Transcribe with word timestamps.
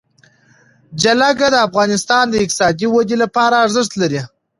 جلګه 1.01 1.47
د 1.51 1.55
افغانستان 1.67 2.23
د 2.29 2.35
اقتصادي 2.43 2.87
ودې 2.89 3.15
لپاره 3.23 3.55
ارزښت 3.65 3.91
لري. 4.01 4.21